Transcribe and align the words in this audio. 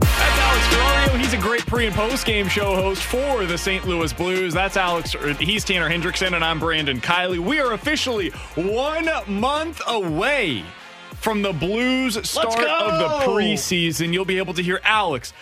That's 0.00 0.38
Alex 0.38 0.66
Ferrario. 0.66 1.18
He's 1.18 1.32
a 1.32 1.38
great 1.38 1.66
pre 1.66 1.86
and 1.86 1.94
post 1.94 2.26
game 2.26 2.48
show 2.48 2.74
host 2.74 3.02
for 3.02 3.44
the 3.44 3.58
St. 3.58 3.86
Louis 3.86 4.12
Blues. 4.12 4.54
That's 4.54 4.76
Alex. 4.76 5.14
He's 5.38 5.64
Tanner 5.64 5.88
Hendrickson, 5.88 6.34
and 6.34 6.44
I'm 6.44 6.58
Brandon 6.58 7.00
Kiley. 7.00 7.38
We 7.38 7.60
are 7.60 7.72
officially 7.72 8.30
one 8.54 9.08
month 9.26 9.80
away 9.86 10.64
from 11.20 11.42
the 11.42 11.52
Blues 11.52 12.14
start 12.28 12.48
of 12.48 12.98
the 12.98 13.08
preseason. 13.30 14.12
You'll 14.12 14.24
be 14.24 14.38
able 14.38 14.54
to 14.54 14.62
hear 14.62 14.80
Alex 14.84 15.32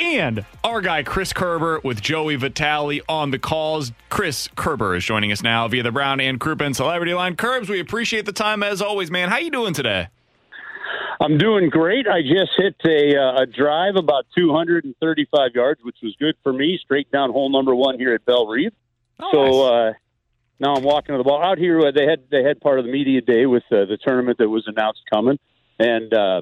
and 0.00 0.44
our 0.64 0.80
guy 0.80 1.02
Chris 1.02 1.32
Kerber 1.32 1.80
with 1.82 2.00
Joey 2.00 2.36
Vitale 2.36 3.00
on 3.08 3.30
the 3.30 3.38
calls. 3.38 3.92
Chris 4.10 4.48
Kerber 4.56 4.94
is 4.96 5.04
joining 5.04 5.32
us 5.32 5.42
now 5.42 5.66
via 5.68 5.82
the 5.82 5.92
Brown 5.92 6.20
and 6.20 6.38
Crouppen 6.40 6.74
Celebrity 6.74 7.14
Line. 7.14 7.36
Curbs, 7.36 7.68
we 7.68 7.80
appreciate 7.80 8.26
the 8.26 8.32
time 8.32 8.62
as 8.62 8.80
always, 8.82 9.10
man. 9.10 9.28
How 9.28 9.38
you 9.38 9.50
doing 9.50 9.74
today? 9.74 10.08
I'm 11.20 11.36
doing 11.36 11.68
great. 11.68 12.06
I 12.06 12.22
just 12.22 12.52
hit 12.56 12.76
a, 12.86 13.18
uh, 13.18 13.42
a 13.42 13.46
drive 13.46 13.96
about 13.96 14.26
235 14.36 15.50
yards, 15.54 15.80
which 15.82 15.96
was 16.02 16.14
good 16.20 16.36
for 16.44 16.52
me, 16.52 16.78
straight 16.82 17.10
down 17.10 17.32
hole 17.32 17.50
number 17.50 17.74
one 17.74 17.98
here 17.98 18.14
at 18.14 18.24
Bellerive. 18.24 18.72
so 19.32 19.62
uh, 19.64 19.92
now 20.60 20.74
I'm 20.74 20.84
walking 20.84 21.14
to 21.14 21.18
the 21.18 21.24
ball 21.24 21.42
out 21.42 21.58
here. 21.58 21.80
uh, 21.80 21.90
They 21.90 22.06
had 22.06 22.20
they 22.30 22.44
had 22.44 22.60
part 22.60 22.78
of 22.78 22.84
the 22.84 22.92
media 22.92 23.20
day 23.20 23.46
with 23.46 23.64
uh, 23.72 23.84
the 23.86 23.98
tournament 24.00 24.38
that 24.38 24.48
was 24.48 24.64
announced 24.68 25.00
coming, 25.12 25.40
and 25.80 26.14
uh, 26.14 26.40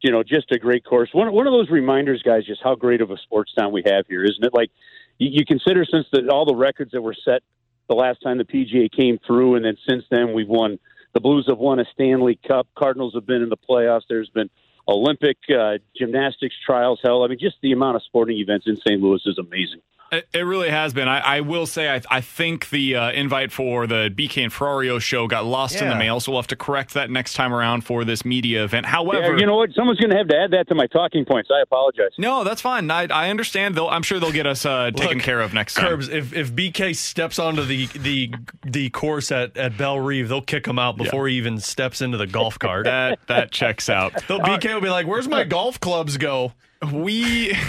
you 0.00 0.10
know, 0.10 0.22
just 0.22 0.50
a 0.52 0.58
great 0.58 0.84
course. 0.84 1.10
One 1.12 1.32
one 1.32 1.46
of 1.46 1.52
those 1.52 1.70
reminders, 1.70 2.22
guys, 2.22 2.44
just 2.44 2.62
how 2.62 2.74
great 2.74 3.00
of 3.00 3.10
a 3.10 3.16
sports 3.18 3.52
town 3.54 3.72
we 3.72 3.82
have 3.86 4.06
here, 4.06 4.24
isn't 4.24 4.44
it? 4.44 4.52
Like 4.54 4.70
you, 5.18 5.30
you 5.32 5.44
consider 5.46 5.84
since 5.84 6.06
the, 6.12 6.28
all 6.30 6.44
the 6.44 6.54
records 6.54 6.92
that 6.92 7.02
were 7.02 7.16
set 7.24 7.42
the 7.88 7.94
last 7.94 8.20
time 8.20 8.38
the 8.38 8.44
PGA 8.44 8.90
came 8.90 9.18
through, 9.26 9.56
and 9.56 9.64
then 9.64 9.76
since 9.88 10.04
then 10.10 10.32
we've 10.32 10.48
won. 10.48 10.78
The 11.14 11.20
Blues 11.20 11.46
have 11.48 11.58
won 11.58 11.80
a 11.80 11.86
Stanley 11.94 12.38
Cup. 12.46 12.68
Cardinals 12.76 13.14
have 13.14 13.26
been 13.26 13.42
in 13.42 13.48
the 13.48 13.56
playoffs. 13.56 14.02
There's 14.08 14.28
been 14.28 14.50
Olympic 14.86 15.38
uh, 15.48 15.78
gymnastics 15.96 16.54
trials. 16.64 17.00
Hell, 17.02 17.24
I 17.24 17.28
mean, 17.28 17.38
just 17.38 17.56
the 17.62 17.72
amount 17.72 17.96
of 17.96 18.02
sporting 18.02 18.38
events 18.38 18.66
in 18.66 18.76
St. 18.76 19.00
Louis 19.00 19.22
is 19.24 19.38
amazing. 19.38 19.80
It, 20.12 20.28
it 20.32 20.40
really 20.40 20.70
has 20.70 20.92
been. 20.94 21.08
I, 21.08 21.18
I 21.18 21.40
will 21.40 21.66
say, 21.66 21.88
I, 21.92 22.00
I 22.10 22.20
think 22.20 22.70
the 22.70 22.96
uh, 22.96 23.12
invite 23.12 23.52
for 23.52 23.86
the 23.86 24.12
BK 24.14 24.44
and 24.44 24.52
Ferrario 24.52 25.00
show 25.00 25.26
got 25.26 25.44
lost 25.44 25.80
in 25.80 25.88
the 25.88 25.96
mail, 25.96 26.20
so 26.20 26.32
we'll 26.32 26.40
have 26.40 26.46
to 26.48 26.56
correct 26.56 26.94
that 26.94 27.10
next 27.10 27.34
time 27.34 27.52
around 27.52 27.82
for 27.82 28.04
this 28.04 28.24
media 28.24 28.64
event. 28.64 28.86
However, 28.86 29.32
Yeah, 29.32 29.40
you 29.40 29.46
know 29.46 29.56
what? 29.56 29.70
Someone's 29.74 29.98
going 29.98 30.10
to 30.10 30.16
have 30.16 30.28
to 30.28 30.36
add 30.36 30.50
that 30.52 30.68
to 30.68 30.74
my 30.74 30.86
talking 30.86 31.24
points. 31.24 31.50
I 31.52 31.60
apologize. 31.62 32.10
no, 32.18 32.44
that's 32.44 32.60
fine. 32.60 32.90
I, 32.90 33.06
I 33.06 33.30
understand. 33.30 33.74
They'll, 33.74 33.88
I'm 33.88 34.02
sure 34.02 34.20
they'll 34.20 34.32
get 34.32 34.46
us 34.46 34.64
uh, 34.64 34.90
taken 34.94 35.18
Look, 35.18 35.24
care 35.24 35.40
of 35.40 35.52
next 35.52 35.74
time. 35.74 35.88
Curbs, 35.88 36.08
if, 36.08 36.32
if 36.32 36.52
BK 36.52 36.94
steps 36.94 37.38
onto 37.38 37.64
the 37.64 37.86
the 37.86 38.32
the 38.64 38.90
course 38.90 39.32
at, 39.32 39.56
at 39.56 39.76
Bellerive, 39.76 40.28
they'll 40.28 40.40
kick 40.40 40.66
him 40.66 40.78
out 40.78 40.96
before 40.96 41.28
he 41.28 41.36
even 41.36 41.58
steps 41.58 42.00
into 42.00 42.16
the 42.16 42.26
golf 42.26 42.58
cart. 42.58 42.84
That 42.84 43.18
that 43.26 43.50
checks 43.50 43.88
out. 43.88 44.12
They'll, 44.28 44.40
BK 44.40 44.74
will 44.74 44.80
be 44.80 44.90
like, 44.90 45.06
"Where's 45.06 45.28
my 45.28 45.44
golf 45.44 45.80
clubs 45.80 46.16
go?" 46.16 46.52
We. 46.92 47.56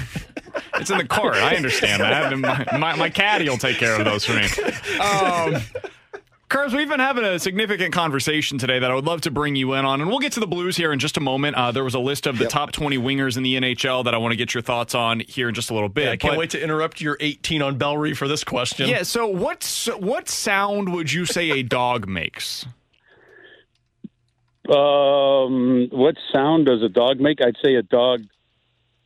It's 0.75 0.89
in 0.89 0.97
the 0.97 1.05
cart. 1.05 1.35
I 1.35 1.55
understand 1.55 2.01
that. 2.01 2.31
And 2.33 2.41
my, 2.41 2.65
my, 2.77 2.95
my 2.95 3.09
caddy 3.09 3.49
will 3.49 3.57
take 3.57 3.77
care 3.77 3.97
of 3.99 4.05
those 4.05 4.25
for 4.25 4.33
me. 4.33 4.47
Um, 4.99 5.61
Curbs, 6.49 6.73
we've 6.73 6.87
been 6.87 7.01
having 7.01 7.25
a 7.25 7.39
significant 7.39 7.93
conversation 7.93 8.57
today 8.57 8.79
that 8.79 8.89
I 8.89 8.95
would 8.95 9.03
love 9.05 9.19
to 9.21 9.31
bring 9.31 9.57
you 9.57 9.73
in 9.73 9.83
on, 9.83 9.99
and 9.99 10.09
we'll 10.09 10.19
get 10.19 10.31
to 10.33 10.39
the 10.39 10.47
Blues 10.47 10.77
here 10.77 10.93
in 10.93 10.99
just 10.99 11.17
a 11.17 11.19
moment. 11.19 11.57
Uh, 11.57 11.73
there 11.73 11.83
was 11.83 11.93
a 11.93 11.99
list 11.99 12.25
of 12.25 12.37
the 12.37 12.47
top 12.47 12.71
20 12.71 12.97
wingers 12.97 13.35
in 13.35 13.43
the 13.43 13.55
NHL 13.55 14.05
that 14.05 14.13
I 14.13 14.17
want 14.17 14.31
to 14.31 14.37
get 14.37 14.53
your 14.53 14.61
thoughts 14.61 14.95
on 14.95 15.19
here 15.19 15.49
in 15.49 15.55
just 15.55 15.71
a 15.71 15.73
little 15.73 15.89
bit. 15.89 16.07
I 16.07 16.15
can't 16.15 16.33
But- 16.33 16.39
wait 16.39 16.49
to 16.51 16.61
interrupt 16.63 17.01
your 17.01 17.17
18 17.19 17.61
on 17.61 17.77
Bell 17.77 17.97
Reeve 17.97 18.17
for 18.17 18.29
this 18.29 18.45
question. 18.45 18.87
Yeah, 18.87 19.03
so 19.03 19.27
what's 19.27 19.87
what 19.97 20.29
sound 20.29 20.93
would 20.93 21.11
you 21.11 21.25
say 21.25 21.51
a 21.51 21.63
dog 21.63 22.07
makes? 22.07 22.65
Um, 24.69 25.87
what 25.91 26.15
sound 26.33 26.65
does 26.65 26.81
a 26.81 26.89
dog 26.89 27.19
make? 27.19 27.41
I'd 27.41 27.55
say 27.63 27.75
a 27.75 27.83
dog 27.83 28.21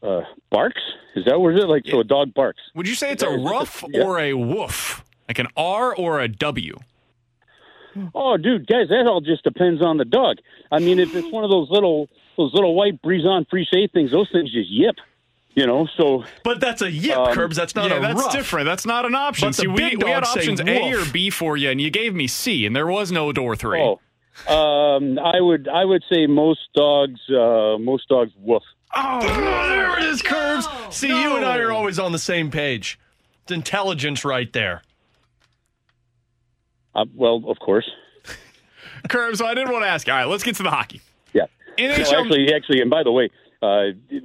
uh, 0.03 0.22
barks. 0.50 0.81
Is 1.16 1.25
that 1.25 1.39
what 1.39 1.53
it 1.53 1.59
is? 1.59 1.66
Like 1.66 1.84
so, 1.88 2.00
a 2.00 2.03
dog 2.03 2.34
barks. 2.34 2.59
Would 2.75 2.88
you 2.88 2.95
say 2.95 3.12
it's 3.12 3.23
a 3.23 3.29
rough 3.29 3.84
Yeah. 3.89 4.03
or 4.03 4.19
a 4.19 4.34
woof? 4.34 5.03
Like 5.28 5.39
an 5.39 5.47
R 5.56 5.95
or 5.95 6.19
a 6.19 6.28
W? 6.28 6.78
Oh, 8.16 8.38
dude, 8.38 8.67
guys, 8.67 8.88
that 8.88 9.06
all 9.06 9.19
just 9.19 9.44
depends 9.44 9.81
on 9.81 9.97
the 9.97 10.06
dog. 10.06 10.38
I 10.72 10.79
mean, 10.79 10.97
if 11.00 11.13
it's 11.13 11.29
one 11.29 11.44
of 11.44 11.50
those 11.50 11.69
little 11.69 12.07
those 12.38 12.53
little 12.53 12.73
white 12.73 13.01
breeze 13.01 13.25
on 13.25 13.45
free 13.50 13.67
shade 13.72 13.91
things, 13.91 14.11
those 14.11 14.29
things 14.31 14.51
just 14.51 14.69
yip. 14.69 14.95
You 15.53 15.67
know, 15.67 15.85
so 15.97 16.23
But 16.45 16.61
that's 16.61 16.81
a 16.81 16.90
yip, 16.90 17.17
Um, 17.17 17.34
Curbs. 17.34 17.57
That's 17.57 17.75
not 17.75 17.90
yeah, 17.90 17.97
a 17.97 18.00
that's 18.01 18.22
rough. 18.22 18.31
different. 18.31 18.66
That's 18.67 18.85
not 18.85 19.03
an 19.06 19.13
option. 19.16 19.50
But 19.50 19.57
the 19.57 19.61
See, 19.63 19.67
we, 19.67 19.97
we 19.97 20.09
had 20.09 20.23
options 20.23 20.61
A 20.61 20.94
or. 20.94 21.03
B 21.11 21.29
for 21.29 21.57
you, 21.57 21.69
and 21.69 21.81
you 21.81 21.90
gave 21.90 22.16
me 22.16 22.25
C, 22.28 22.66
and 22.66 22.73
there 22.73 22.88
was 22.88 23.11
no 23.11 23.34
door 23.34 23.57
three. 23.57 23.81
oh, 23.81 24.00
um, 24.47 25.19
I 25.19 25.41
would 25.41 25.67
I 25.67 25.84
would 25.84 26.03
say 26.09 26.25
most 26.25 26.61
dogs 26.73 27.19
uh, 27.29 27.78
most 27.78 28.07
dogs 28.07 28.31
woof. 28.40 28.63
Oh, 28.96 29.19
there 29.69 29.97
it 30.00 30.03
is, 30.06 30.22
Curbs. 30.22 30.68
See, 30.90 31.07
you 31.07 31.35
and 31.35 31.46
I 31.46 31.57
are 31.59 31.72
always 31.72 31.97
on 32.00 32.12
the 32.12 32.19
same 32.19 32.52
page. 32.52 33.00
It's 33.44 33.52
intelligence 33.52 34.25
right 34.25 34.52
there. 34.53 34.81
Uh, 36.94 37.06
well, 37.16 37.41
of 37.47 37.57
course, 37.59 37.90
Curbs, 39.07 39.40
so 39.40 39.46
I 39.46 39.53
didn't 39.53 39.72
want 39.72 39.85
to 39.85 39.90
ask. 39.90 40.07
All 40.09 40.16
right, 40.16 40.25
let's 40.28 40.44
get 40.44 40.56
to 40.57 40.63
the 40.63 40.69
hockey. 40.72 41.02
yeah. 41.34 41.46
NHL 41.78 42.12
No, 42.12 42.19
actually, 42.19 42.53
actually, 42.53 42.81
and 42.81 42.90
by 42.90 43.03
the 43.03 43.12
way, 43.12 43.29
uh, 43.62 43.85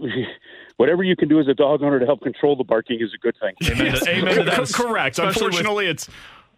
whatever 0.76 1.02
you 1.04 1.14
can 1.16 1.28
do 1.28 1.38
as 1.38 1.46
a 1.46 1.54
dog 1.54 1.82
owner 1.82 2.00
to 2.00 2.06
help 2.06 2.20
control 2.22 2.56
the 2.56 2.64
barking 2.64 3.00
is 3.00 3.14
a 3.14 3.18
good 3.18 3.36
thing. 3.40 3.54
Amen 3.70 3.94
to, 3.94 4.10
amen 4.10 4.34
to 4.36 4.42
that. 4.44 4.68
Correct. 4.74 5.18
Especially 5.18 5.46
with- 5.46 5.54
Unfortunately, 5.54 5.86
it's 5.86 6.08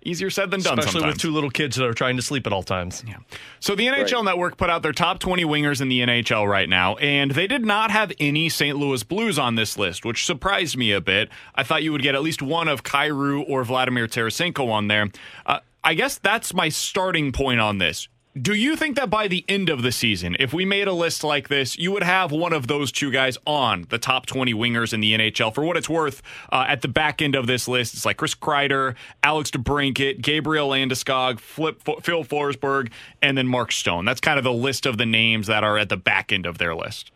easier 0.09 0.31
said 0.31 0.51
than 0.51 0.61
done 0.61 0.79
Especially 0.79 1.01
sometimes. 1.01 1.15
with 1.15 1.23
two 1.23 1.31
little 1.33 1.51
kids 1.51 1.77
that 1.77 1.85
are 1.87 1.95
trying 1.95 2.17
to 2.17 2.23
sleep 2.23 2.47
at 2.47 2.53
all 2.53 2.63
times. 2.63 3.05
Yeah. 3.07 3.17
So 3.61 3.75
the 3.75 3.87
NHL 3.87 4.17
Right. 4.17 4.25
Network 4.25 4.57
put 4.57 4.71
out 4.71 4.83
their 4.83 4.93
top 4.93 5.19
20 5.19 5.45
wingers 5.45 5.81
in 5.81 5.89
the 5.89 6.01
NHL 6.01 6.49
right 6.49 6.69
now, 6.69 6.97
and 6.97 7.31
they 7.33 7.47
did 7.47 7.65
not 7.65 7.91
have 7.91 8.13
any 8.19 8.49
St. 8.49 8.77
Louis 8.77 9.03
Blues 9.03 9.39
on 9.39 9.55
this 9.55 9.77
list, 9.79 10.05
which 10.05 10.25
surprised 10.25 10.77
me 10.77 10.93
a 10.93 11.01
bit. 11.01 11.29
I 11.55 11.63
thought 11.63 11.83
you 11.83 11.93
would 11.93 12.03
get 12.03 12.15
at 12.15 12.23
least 12.23 12.43
one 12.43 12.69
of 12.69 12.83
Kyrou 12.83 13.45
or 13.49 13.65
Vladimir 13.65 14.07
Tarasenko 14.07 14.69
on 14.71 14.89
there. 14.89 15.09
Uh, 15.47 15.61
I 15.85 15.95
guess 15.95 16.19
that's 16.19 16.53
my 16.53 16.69
starting 16.69 17.33
point 17.33 17.61
on 17.61 17.79
this. 17.79 18.09
Do 18.43 18.53
you 18.53 18.77
think 18.77 18.97
that 18.97 19.09
by 19.09 19.27
the 19.27 19.43
end 19.49 19.71
of 19.71 19.83
the 19.83 19.91
season, 19.91 20.37
if 20.39 20.53
we 20.53 20.67
made 20.67 20.87
a 20.87 20.93
list 20.93 21.25
like 21.25 21.49
this, 21.49 21.79
you 21.79 21.91
would 21.93 22.03
have 22.03 22.31
one 22.31 22.53
of 22.53 22.67
those 22.67 22.93
two 22.93 23.11
guys 23.11 23.39
on 23.47 23.87
the 23.89 23.99
top 23.99 24.27
20 24.27 24.53
wingers 24.53 24.93
in 24.93 25.01
the 25.01 25.15
NHL? 25.15 25.55
For 25.55 25.65
what 25.65 25.79
it's 25.79 25.89
worth, 25.89 26.23
uh, 26.53 26.67
at 26.69 26.83
the 26.83 26.89
back 26.89 27.23
end 27.23 27.35
of 27.35 27.47
this 27.47 27.67
list, 27.67 27.95
it's 27.95 28.05
like 28.05 28.19
Chris 28.19 28.35
Kreider, 28.35 28.95
Alex 29.23 29.51
DeBrincat, 29.51 30.21
Gabriel 30.21 30.69
Landeskog, 30.69 31.41
Flip, 31.41 31.81
Phil 32.03 32.23
Forsberg, 32.23 32.93
and 33.23 33.37
then 33.39 33.47
Mark 33.47 33.73
Stone. 33.73 34.05
That's 34.05 34.21
kind 34.21 34.37
of 34.37 34.45
the 34.45 34.53
list 34.53 34.85
of 34.85 34.99
the 34.99 35.07
names 35.07 35.47
that 35.47 35.65
are 35.65 35.79
at 35.79 35.89
the 35.89 35.97
back 35.97 36.31
end 36.31 36.45
of 36.45 36.59
their 36.59 36.75
list. 36.75 37.11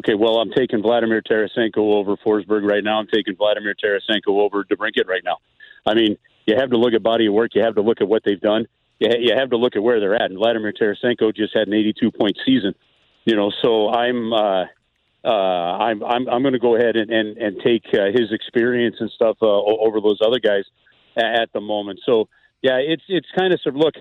Okay, 0.00 0.14
well, 0.14 0.38
I'm 0.38 0.50
taking 0.50 0.82
Vladimir 0.82 1.22
Tarasenko 1.22 1.78
over 1.78 2.16
Forsberg 2.16 2.68
right 2.68 2.82
now. 2.82 2.98
I'm 2.98 3.06
taking 3.06 3.36
Vladimir 3.36 3.74
Tarasenko 3.82 4.40
over 4.40 4.64
DeBrincat 4.64 5.06
right 5.06 5.22
now. 5.24 5.36
I 5.86 5.94
mean, 5.94 6.18
you 6.46 6.56
have 6.56 6.70
to 6.70 6.76
look 6.76 6.92
at 6.92 7.02
body 7.02 7.26
of 7.26 7.34
work. 7.34 7.54
You 7.54 7.62
have 7.62 7.76
to 7.76 7.82
look 7.82 8.00
at 8.00 8.08
what 8.08 8.22
they've 8.24 8.40
done. 8.40 8.66
You, 9.00 9.08
you 9.18 9.34
have 9.36 9.50
to 9.50 9.56
look 9.56 9.74
at 9.74 9.82
where 9.82 9.98
they're 9.98 10.14
at. 10.14 10.30
And 10.30 10.38
Vladimir 10.38 10.72
Tarasenko 10.72 11.34
just 11.34 11.56
had 11.56 11.66
an 11.66 11.74
82 11.74 12.12
point 12.12 12.38
season. 12.46 12.74
You 13.24 13.34
know, 13.36 13.50
so 13.62 13.88
I'm 13.90 14.32
uh, 14.32 14.64
uh, 15.24 15.28
I'm 15.28 16.02
I'm, 16.02 16.28
I'm 16.28 16.42
going 16.42 16.54
to 16.54 16.60
go 16.60 16.76
ahead 16.76 16.96
and 16.96 17.10
and, 17.10 17.36
and 17.36 17.60
take 17.62 17.84
uh, 17.92 18.06
his 18.12 18.32
experience 18.32 18.96
and 19.00 19.10
stuff 19.10 19.36
uh, 19.42 19.46
over 19.46 20.00
those 20.00 20.18
other 20.24 20.38
guys 20.38 20.64
at 21.16 21.52
the 21.52 21.60
moment. 21.60 22.00
So 22.06 22.28
yeah, 22.62 22.76
it's 22.76 23.02
it's 23.08 23.28
kind 23.36 23.52
of 23.52 23.60
sort 23.60 23.74
of 23.74 23.80
look. 23.80 23.94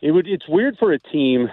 It 0.00 0.10
would 0.10 0.26
it's 0.26 0.48
weird 0.48 0.76
for 0.78 0.92
a 0.92 0.98
team, 0.98 1.48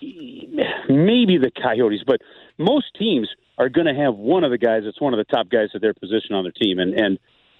maybe 0.00 1.38
the 1.38 1.50
Coyotes, 1.62 2.02
but 2.06 2.20
most 2.56 2.86
teams 2.98 3.28
are 3.58 3.68
going 3.68 3.86
to 3.86 3.94
have 3.94 4.14
one 4.14 4.44
of 4.44 4.50
the 4.50 4.58
guys 4.58 4.82
that's 4.84 5.00
one 5.00 5.12
of 5.12 5.18
the 5.18 5.24
top 5.24 5.48
guys 5.48 5.68
at 5.74 5.80
their 5.80 5.94
position 5.94 6.34
on 6.34 6.44
their 6.44 6.52
team, 6.52 6.78
and 6.78 6.94
and 6.94 7.18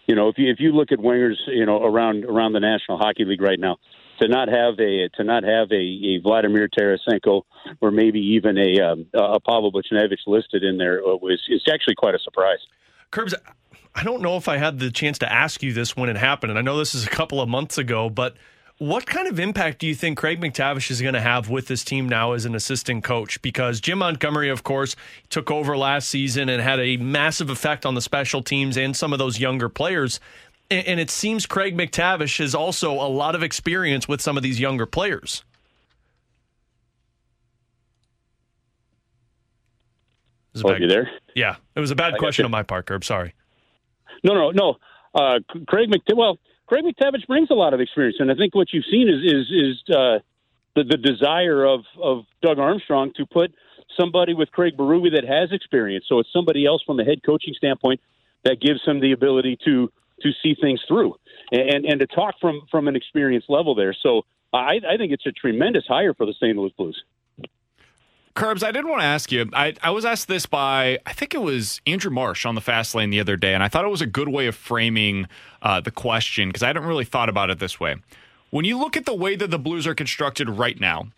you 0.09 0.17
know 0.17 0.29
if 0.29 0.39
you 0.39 0.51
if 0.51 0.59
you 0.59 0.73
look 0.73 0.91
at 0.91 0.99
wingers, 0.99 1.37
you 1.47 1.67
know 1.67 1.85
around 1.85 2.25
around 2.25 2.55
the 2.55 2.61
National 2.61 2.99
Hockey 2.99 3.25
League 3.25 3.43
right 3.43 3.61
now, 3.61 3.77
to 4.21 4.27
not 4.27 4.49
have 4.49 4.81
a 4.81 5.09
to 5.17 5.25
not 5.25 5.45
have 5.45 5.71
a, 5.71 5.75
a 5.77 6.21
Vladimir 6.23 6.69
Tarasenko 6.69 7.43
or 7.81 7.91
maybe 7.91 8.19
even 8.19 8.59
a 8.59 8.81
um, 8.81 9.07
a 9.15 9.39
Pavel 9.39 9.71
Buchnevich 9.71 10.27
listed 10.27 10.65
in 10.65 10.79
there 10.79 11.01
was 11.03 11.41
is 11.49 11.63
actually 11.73 11.95
quite 11.95 12.15
a 12.15 12.19
surprise. 12.19 12.59
Curbs, 13.11 13.35
I 13.95 14.03
don't 14.03 14.23
know 14.23 14.37
if 14.37 14.49
I 14.49 14.57
had 14.57 14.79
the 14.79 14.91
chance 14.91 15.19
to 15.19 15.33
ask 15.33 15.63
you 15.63 15.73
this 15.73 15.97
when 15.97 16.09
it 16.09 16.17
happened, 16.17 16.51
and 16.51 16.59
I 16.59 16.63
know 16.63 16.79
this 16.79 16.95
is 16.95 17.07
a 17.07 17.11
couple 17.11 17.41
of 17.41 17.49
months 17.49 17.79
ago, 17.79 18.11
but 18.11 18.37
what 18.79 19.07
kind 19.07 19.27
of 19.27 19.41
impact 19.41 19.81
do 19.81 19.87
you 19.89 19.95
think 19.95 20.19
Craig 20.19 20.41
MacTavish 20.41 20.91
is 20.91 21.03
going 21.03 21.15
to 21.15 21.21
have 21.21 21.51
with 21.51 21.67
this 21.67 21.85
team 21.85 22.09
now 22.09 22.33
as 22.33 22.45
an 22.45 22.55
assistant 22.55 23.03
coach? 23.03 23.43
Because 23.43 23.81
Jim 23.81 23.99
Montgomery, 23.99 24.51
of 24.51 24.63
course, 24.63 24.95
took 25.31 25.51
over 25.51 25.77
last 25.77 26.09
season 26.09 26.49
and 26.49 26.63
had 26.63 26.79
a 26.79 26.97
massive 26.97 27.51
effect 27.51 27.85
on 27.85 27.95
the 27.95 28.01
special 28.01 28.41
teams 28.41 28.77
and 28.77 28.97
some 28.97 29.13
of 29.13 29.19
those 29.19 29.41
younger 29.41 29.69
players. 29.69 30.21
And 30.71 31.01
it 31.01 31.11
seems 31.11 31.45
Craig 31.45 31.77
MacTavish 31.77 32.39
has 32.39 32.55
also 32.55 32.93
a 32.93 33.09
lot 33.09 33.35
of 33.35 33.43
experience 33.43 34.07
with 34.07 34.21
some 34.21 34.37
of 34.37 34.43
these 34.43 34.61
younger 34.61 34.87
players. 34.87 35.43
Oh, 40.65 40.75
you 40.75 40.89
there? 40.89 41.11
Yeah, 41.35 41.57
it 41.75 41.81
was 41.81 41.91
a 41.91 41.97
bad 41.97 42.17
question 42.19 42.45
on 42.45 42.51
my 42.51 42.63
part, 42.63 42.87
Curb. 42.87 43.05
Sorry. 43.05 43.35
No, 44.25 44.35
no, 44.35 44.51
no. 44.51 44.77
Uh, 45.15 45.39
Craig 45.67 45.89
MacTavish. 45.91 46.17
Well, 46.17 46.39
Craig 46.69 46.85
MacTavish 46.85 47.27
brings 47.27 47.51
a 47.51 47.55
lot 47.55 47.73
of 47.73 47.81
experience, 47.81 48.17
and 48.21 48.31
I 48.31 48.35
think 48.35 48.55
what 48.55 48.73
you've 48.73 48.85
seen 48.91 49.09
is 49.09 49.25
is 49.25 49.47
is 49.51 49.95
uh, 49.97 50.19
the 50.77 50.85
the 50.85 50.99
desire 50.99 51.65
of 51.65 51.81
of 52.01 52.25
Doug 52.43 52.59
Armstrong 52.59 53.13
to 53.17 53.25
put 53.25 53.55
somebody 53.99 54.35
with 54.35 54.51
Craig 54.53 54.77
Berube 54.77 55.15
that 55.15 55.25
has 55.25 55.51
experience. 55.51 56.05
So 56.09 56.19
it's 56.19 56.29
somebody 56.31 56.67
else 56.67 56.83
from 56.85 57.01
a 57.01 57.05
head 57.05 57.23
coaching 57.25 57.55
standpoint 57.57 58.01
that 58.45 58.61
gives 58.61 58.85
him 58.85 59.01
the 59.01 59.13
ability 59.13 59.59
to 59.65 59.91
to 60.21 60.31
see 60.43 60.55
things 60.61 60.81
through 60.87 61.15
and 61.51 61.87
and 61.87 62.01
to 62.01 62.07
talk 62.07 62.35
from 62.39 62.61
from 62.71 62.87
an 62.87 62.97
experience 62.97 63.47
level 63.49 63.75
there. 63.75 63.97
So 64.03 64.27
I, 64.53 64.81
I 64.89 64.97
think 64.99 65.13
it's 65.13 65.27
a 65.27 65.33
tremendous 65.33 65.85
hire 65.89 66.13
for 66.13 66.27
the 66.27 66.35
St. 66.35 66.57
Louis 66.57 66.73
Blues. 66.77 67.03
Curbs, 68.39 68.63
I 68.63 68.71
did 68.71 68.85
want 68.85 69.01
to 69.01 69.05
ask 69.05 69.33
you. 69.33 69.51
I, 69.53 69.75
I 69.83 69.91
was 69.91 70.05
asked 70.05 70.29
this 70.29 70.47
by, 70.47 71.01
I 71.05 71.13
think 71.13 71.35
it 71.35 71.43
was 71.43 71.81
Andrew 71.89 72.13
Marsh 72.13 72.47
on 72.47 72.55
the 72.55 72.61
fast 72.61 72.95
lane 72.95 73.11
the 73.11 73.19
other 73.19 73.37
day, 73.37 73.53
and 73.53 73.65
I 73.65 73.69
thought 73.69 73.85
it 73.85 73.89
was 73.89 74.01
a 74.01 74.07
good 74.07 74.29
way 74.29 74.47
of 74.47 74.55
framing 74.55 75.27
uh, 75.61 75.81
the 75.81 75.91
question 75.91 76.49
because 76.49 76.63
I 76.63 76.69
hadn't 76.69 76.85
really 76.85 77.05
thought 77.05 77.29
about 77.29 77.51
it 77.51 77.59
this 77.59 77.81
way. 77.81 77.97
When 78.51 78.65
you 78.65 78.79
look 78.79 78.97
at 78.97 79.07
the 79.07 79.15
way 79.15 79.35
that 79.35 79.51
the 79.51 79.59
Blues 79.59 79.89
are 79.89 79.95
constructed 79.95 80.49
right 80.49 80.79
now, 80.79 81.09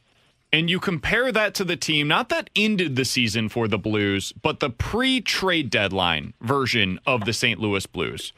and 0.51 0.71
you 0.71 0.81
compare 0.81 1.31
that 1.31 1.53
to 1.57 1.65
the 1.65 1.77
team, 1.77 2.09
not 2.09 2.31
that 2.31 2.49
ended 2.57 2.97
the 2.97 3.05
season 3.05 3.51
for 3.51 3.69
the 3.69 3.77
Blues, 3.77 4.33
but 4.41 4.61
the 4.61 4.71
pre 4.71 5.21
trade 5.21 5.69
deadline 5.69 6.33
version 6.41 6.99
of 7.05 7.27
the 7.27 7.35
St. 7.35 7.61
Louis 7.61 7.85
Blues, 7.85 8.33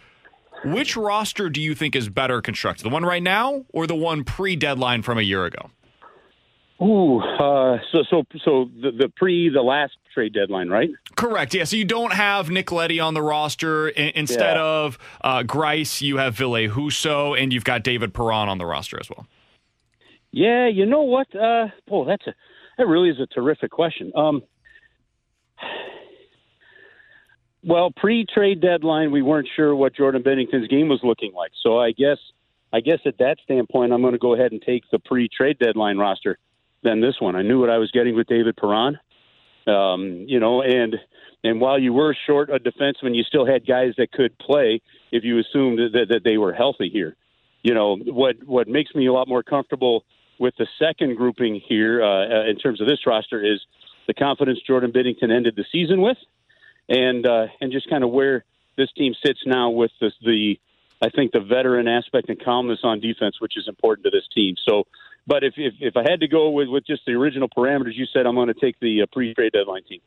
which 0.64 0.96
roster 0.96 1.48
do 1.48 1.60
you 1.60 1.76
think 1.76 1.94
is 1.94 2.08
better 2.08 2.42
constructed? 2.42 2.82
The 2.82 2.90
one 2.90 3.04
right 3.04 3.22
now 3.22 3.64
or 3.72 3.86
the 3.86 3.94
one 3.94 4.24
pre 4.24 4.56
deadline 4.56 5.02
from 5.02 5.18
a 5.18 5.22
year 5.22 5.44
ago? 5.44 5.70
Ooh, 6.82 7.20
uh, 7.20 7.78
so 7.92 8.02
so 8.10 8.24
so 8.44 8.68
the, 8.80 8.90
the 8.90 9.08
pre 9.14 9.48
the 9.48 9.62
last 9.62 9.92
trade 10.12 10.32
deadline, 10.32 10.68
right? 10.68 10.90
Correct. 11.14 11.54
Yeah. 11.54 11.64
So 11.64 11.76
you 11.76 11.84
don't 11.84 12.12
have 12.12 12.50
Nick 12.50 12.72
Leddy 12.72 12.98
on 12.98 13.14
the 13.14 13.22
roster 13.22 13.88
instead 13.88 14.56
yeah. 14.56 14.62
of 14.62 14.98
uh, 15.22 15.42
Greiss. 15.42 16.00
You 16.00 16.16
have 16.16 16.36
Ville 16.36 16.68
Husso, 16.68 17.40
and 17.40 17.52
you've 17.52 17.64
got 17.64 17.84
David 17.84 18.12
Perron 18.12 18.48
on 18.48 18.58
the 18.58 18.66
roster 18.66 18.98
as 18.98 19.08
well. 19.08 19.26
Yeah. 20.32 20.66
You 20.66 20.86
know 20.86 21.02
what? 21.02 21.32
Uh, 21.34 21.68
oh, 21.90 22.04
that's 22.04 22.26
a 22.26 22.34
that 22.78 22.88
really 22.88 23.10
is 23.10 23.20
a 23.20 23.26
terrific 23.26 23.70
question. 23.70 24.10
Um, 24.16 24.42
well, 27.62 27.92
pre-trade 27.96 28.60
deadline, 28.60 29.12
we 29.12 29.22
weren't 29.22 29.48
sure 29.54 29.76
what 29.76 29.94
Jordan 29.94 30.22
Binnington's 30.22 30.66
game 30.66 30.88
was 30.88 30.98
looking 31.04 31.32
like. 31.32 31.52
So 31.62 31.78
I 31.78 31.92
guess 31.92 32.18
I 32.72 32.80
guess 32.80 32.98
at 33.06 33.18
that 33.18 33.36
standpoint, 33.44 33.92
I'm 33.92 34.00
going 34.00 34.14
to 34.14 34.18
go 34.18 34.34
ahead 34.34 34.50
and 34.50 34.60
take 34.60 34.82
the 34.90 34.98
pre-trade 34.98 35.58
deadline 35.60 35.96
roster 35.96 36.38
than 36.82 37.00
this 37.00 37.14
one. 37.20 37.36
I 37.36 37.42
knew 37.42 37.60
what 37.60 37.70
I 37.70 37.78
was 37.78 37.90
getting 37.90 38.14
with 38.14 38.26
David 38.26 38.56
Perron. 38.56 38.98
Um, 39.66 40.24
you 40.26 40.40
know, 40.40 40.62
and 40.62 40.96
and 41.44 41.60
while 41.60 41.78
you 41.78 41.92
were 41.92 42.16
short 42.26 42.50
a 42.50 42.58
defenseman, 42.58 43.14
you 43.14 43.22
still 43.22 43.46
had 43.46 43.66
guys 43.66 43.94
that 43.98 44.12
could 44.12 44.36
play 44.38 44.80
if 45.10 45.24
you 45.24 45.38
assumed 45.38 45.78
that, 45.78 46.08
that 46.08 46.22
they 46.24 46.36
were 46.36 46.52
healthy 46.52 46.88
here. 46.92 47.16
You 47.62 47.74
know, 47.74 47.96
what 47.96 48.36
what 48.44 48.68
makes 48.68 48.94
me 48.94 49.06
a 49.06 49.12
lot 49.12 49.28
more 49.28 49.42
comfortable 49.42 50.04
with 50.38 50.54
the 50.58 50.66
second 50.78 51.16
grouping 51.16 51.60
here 51.68 52.02
uh, 52.02 52.48
in 52.48 52.56
terms 52.56 52.80
of 52.80 52.88
this 52.88 53.06
roster 53.06 53.44
is 53.44 53.60
the 54.08 54.14
confidence 54.14 54.58
Jordan 54.66 54.90
Binnington 54.92 55.30
ended 55.30 55.54
the 55.56 55.64
season 55.70 56.00
with, 56.00 56.18
and 56.88 57.24
uh, 57.24 57.46
and 57.60 57.70
just 57.70 57.88
kind 57.88 58.02
of 58.02 58.10
where 58.10 58.44
this 58.76 58.90
team 58.92 59.14
sits 59.24 59.40
now 59.46 59.70
with 59.70 59.92
the, 60.00 60.10
the 60.22 60.58
I 61.00 61.10
think 61.10 61.32
the 61.32 61.40
veteran 61.40 61.88
aspect 61.88 62.28
and 62.28 62.42
calmness 62.42 62.80
on 62.82 63.00
defense, 63.00 63.40
which 63.40 63.56
is 63.56 63.68
important 63.68 64.04
to 64.04 64.10
this 64.10 64.26
team. 64.34 64.56
So 64.66 64.84
but 65.32 65.44
if, 65.44 65.54
if, 65.56 65.72
if 65.80 65.96
I 65.96 66.02
had 66.02 66.20
to 66.20 66.28
go 66.28 66.50
with, 66.50 66.68
with 66.68 66.86
just 66.86 67.06
the 67.06 67.12
original 67.12 67.48
parameters 67.48 67.94
you 67.94 68.04
said, 68.12 68.26
I'm 68.26 68.34
going 68.34 68.48
to 68.48 68.54
take 68.54 68.78
the 68.80 69.00
uh, 69.00 69.06
pre-trade 69.10 69.52
deadline 69.54 69.82
team. 69.84 70.00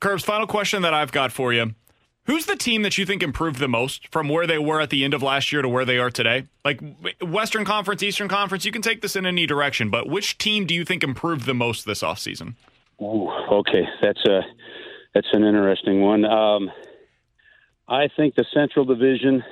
Curbs, 0.00 0.24
final 0.24 0.46
question 0.46 0.80
that 0.80 0.94
I've 0.94 1.12
got 1.12 1.30
for 1.30 1.52
you. 1.52 1.74
Who's 2.24 2.46
the 2.46 2.56
team 2.56 2.80
that 2.80 2.96
you 2.96 3.04
think 3.04 3.22
improved 3.22 3.58
the 3.58 3.68
most 3.68 4.08
from 4.10 4.30
where 4.30 4.46
they 4.46 4.56
were 4.56 4.80
at 4.80 4.88
the 4.88 5.04
end 5.04 5.12
of 5.12 5.22
last 5.22 5.52
year 5.52 5.60
to 5.60 5.68
where 5.68 5.84
they 5.84 5.98
are 5.98 6.08
today? 6.08 6.46
Like 6.64 6.80
Western 7.20 7.66
Conference, 7.66 8.02
Eastern 8.02 8.28
Conference, 8.28 8.64
you 8.64 8.72
can 8.72 8.80
take 8.80 9.02
this 9.02 9.14
in 9.14 9.26
any 9.26 9.44
direction, 9.44 9.90
but 9.90 10.08
which 10.08 10.38
team 10.38 10.64
do 10.64 10.74
you 10.74 10.86
think 10.86 11.04
improved 11.04 11.44
the 11.44 11.52
most 11.52 11.84
this 11.84 12.02
offseason? 12.02 12.54
Ooh, 13.02 13.28
okay, 13.28 13.86
that's 14.00 14.24
a 14.24 14.40
that's 15.12 15.28
an 15.34 15.44
interesting 15.44 16.00
one. 16.00 16.24
Um, 16.24 16.70
I 17.86 18.08
think 18.16 18.36
the 18.36 18.46
Central 18.54 18.86
Division 18.86 19.44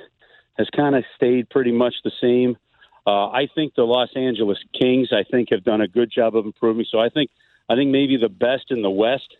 has 0.57 0.67
kind 0.75 0.95
of 0.95 1.03
stayed 1.15 1.47
pretty 1.51 1.71
much 1.71 1.93
the 2.03 2.11
same. 2.19 2.57
Uh, 3.05 3.29
I 3.29 3.47
think 3.53 3.73
the 3.75 3.83
Los 3.83 4.09
Angeles 4.15 4.59
Kings, 4.79 5.09
I 5.11 5.23
think, 5.23 5.49
have 5.51 5.63
done 5.63 5.81
a 5.81 5.87
good 5.87 6.11
job 6.11 6.35
of 6.35 6.45
improving. 6.45 6.85
So 6.89 6.99
I 6.99 7.09
think, 7.09 7.31
I 7.67 7.75
think 7.75 7.89
maybe 7.89 8.17
the 8.17 8.29
best 8.29 8.65
in 8.69 8.81
the 8.81 8.91
West, 8.91 9.35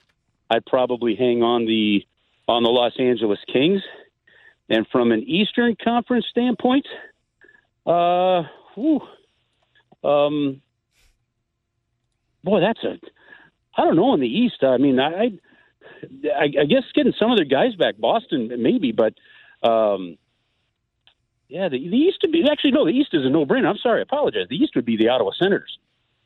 I'd 0.49 0.65
probably 0.65 1.15
hang 1.15 1.43
on 1.43 1.65
the 1.65 2.05
on 2.47 2.63
the 2.63 2.69
Los 2.69 2.93
Angeles 2.99 3.39
Kings. 3.51 3.81
And 4.69 4.87
from 4.91 5.11
an 5.11 5.23
Eastern 5.23 5.75
Conference 5.81 6.25
standpoint, 6.29 6.87
uh, 7.85 8.43
whew, 8.75 9.01
um, 10.03 10.61
boy, 12.43 12.61
that's 12.61 12.83
a, 12.83 12.97
I 13.77 13.83
don't 13.83 13.95
know 13.95 14.13
in 14.13 14.19
the 14.19 14.27
East. 14.27 14.63
I 14.63 14.77
mean, 14.77 14.99
I, 14.99 15.31
I, 16.25 16.43
I 16.61 16.65
guess 16.65 16.83
getting 16.93 17.13
some 17.19 17.31
of 17.31 17.37
their 17.37 17.45
guys 17.45 17.75
back, 17.75 17.97
Boston 17.97 18.51
maybe, 18.59 18.91
but 18.91 19.13
um, 19.67 20.17
yeah, 21.51 21.67
the, 21.67 21.77
the 21.77 21.97
East 21.97 22.19
would 22.21 22.31
be 22.31 22.45
actually 22.49 22.71
no. 22.71 22.85
The 22.85 22.91
East 22.91 23.09
is 23.11 23.25
a 23.25 23.29
no-brainer. 23.29 23.67
I'm 23.67 23.77
sorry, 23.77 23.99
I 23.99 24.03
apologize. 24.03 24.47
The 24.49 24.55
East 24.55 24.73
would 24.75 24.85
be 24.85 24.95
the 24.95 25.09
Ottawa 25.09 25.31
Senators. 25.37 25.77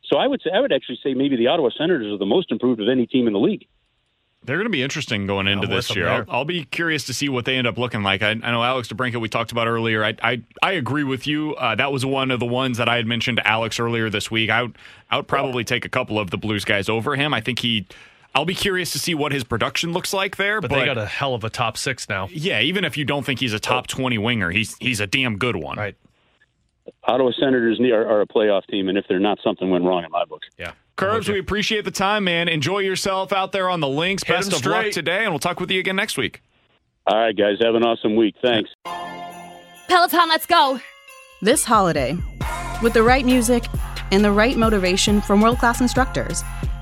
So 0.04 0.18
I 0.18 0.28
would 0.28 0.40
say 0.40 0.50
I 0.54 0.60
would 0.60 0.72
actually 0.72 1.00
say 1.02 1.14
maybe 1.14 1.34
the 1.34 1.48
Ottawa 1.48 1.70
Senators 1.76 2.12
are 2.12 2.18
the 2.18 2.26
most 2.26 2.52
improved 2.52 2.80
of 2.80 2.88
any 2.88 3.06
team 3.06 3.26
in 3.26 3.32
the 3.32 3.40
league. 3.40 3.66
They're 4.44 4.56
going 4.56 4.66
to 4.66 4.70
be 4.70 4.84
interesting 4.84 5.26
going 5.26 5.48
into 5.48 5.66
this 5.66 5.96
year. 5.96 6.06
I'll, 6.06 6.24
I'll, 6.28 6.44
be 6.44 6.64
curious 6.64 7.02
to 7.06 7.14
see 7.14 7.28
what 7.28 7.44
they 7.44 7.56
end 7.56 7.66
up 7.66 7.76
looking 7.76 8.04
like. 8.04 8.22
I, 8.22 8.30
I 8.30 8.52
know 8.52 8.62
Alex 8.62 8.86
DeBrincat 8.86 9.20
we 9.20 9.28
talked 9.28 9.50
about 9.50 9.66
earlier. 9.66 10.04
I 10.04 10.14
I, 10.22 10.42
I 10.62 10.72
agree 10.72 11.02
with 11.02 11.26
you. 11.26 11.56
Uh, 11.56 11.74
that 11.74 11.90
was 11.90 12.06
one 12.06 12.30
of 12.30 12.38
the 12.38 12.46
ones 12.46 12.78
that 12.78 12.88
I 12.88 12.94
had 12.94 13.06
mentioned 13.06 13.38
to 13.38 13.46
Alex 13.46 13.80
earlier 13.80 14.08
this 14.08 14.30
week. 14.30 14.48
I 14.48 14.62
would 14.62 14.78
I 15.10 15.16
would 15.16 15.26
probably 15.26 15.64
take 15.64 15.84
a 15.84 15.88
couple 15.88 16.20
of 16.20 16.30
the 16.30 16.38
Blues 16.38 16.64
guys 16.64 16.88
over 16.88 17.16
him. 17.16 17.34
I 17.34 17.40
think 17.40 17.58
he 17.58 17.86
I'll 18.36 18.44
be 18.44 18.54
curious 18.54 18.92
to 18.92 18.98
see 18.98 19.14
what 19.14 19.32
his 19.32 19.44
production 19.44 19.94
looks 19.94 20.12
like 20.12 20.36
there. 20.36 20.60
But, 20.60 20.68
but, 20.68 20.80
they 20.80 20.84
got 20.84 20.98
a 20.98 21.06
hell 21.06 21.34
of 21.34 21.42
a 21.42 21.48
top 21.48 21.78
six 21.78 22.06
now. 22.06 22.28
Yeah, 22.30 22.60
even 22.60 22.84
if 22.84 22.98
you 22.98 23.06
don't 23.06 23.24
think 23.24 23.40
he's 23.40 23.54
a 23.54 23.58
top 23.58 23.86
oh. 23.88 23.94
twenty 23.94 24.18
winger, 24.18 24.50
he's 24.50 24.76
he's 24.78 25.00
a 25.00 25.06
damn 25.06 25.38
good 25.38 25.56
one. 25.56 25.78
Right. 25.78 25.96
Ottawa 27.04 27.30
Senators 27.40 27.80
are, 27.80 28.06
are 28.06 28.20
a 28.20 28.26
playoff 28.26 28.66
team, 28.66 28.88
and 28.88 28.98
if 28.98 29.06
they're 29.08 29.18
not, 29.18 29.38
something 29.42 29.70
went 29.70 29.84
wrong 29.84 30.04
in 30.04 30.10
my 30.10 30.26
book. 30.26 30.42
Yeah. 30.58 30.72
Curbs, 30.96 31.28
we 31.28 31.38
appreciate 31.38 31.84
the 31.84 31.90
time, 31.90 32.24
man. 32.24 32.48
Enjoy 32.48 32.78
yourself 32.80 33.32
out 33.32 33.52
there 33.52 33.70
on 33.70 33.80
the 33.80 33.88
links. 33.88 34.22
Hit 34.22 34.34
Best 34.34 34.52
of 34.52 34.58
straight. 34.58 34.84
luck 34.84 34.92
today, 34.92 35.24
and 35.24 35.30
we'll 35.30 35.38
talk 35.38 35.58
with 35.58 35.70
you 35.70 35.80
again 35.80 35.96
next 35.96 36.18
week. 36.18 36.42
All 37.06 37.18
right, 37.18 37.36
guys. 37.36 37.56
Have 37.62 37.74
an 37.74 37.84
awesome 37.84 38.16
week. 38.16 38.34
Thanks. 38.42 38.70
Peloton, 39.88 40.28
let's 40.28 40.46
go. 40.46 40.78
This 41.40 41.64
holiday, 41.64 42.16
with 42.82 42.92
the 42.92 43.02
right 43.02 43.24
music 43.24 43.64
and 44.12 44.22
the 44.22 44.32
right 44.32 44.56
motivation 44.56 45.20
from 45.22 45.40
world 45.40 45.58
class 45.58 45.80
instructors 45.80 46.42